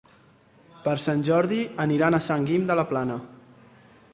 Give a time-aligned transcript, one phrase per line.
[0.87, 3.19] Per Sant Jordi aniran a Sant Guim de la Plana.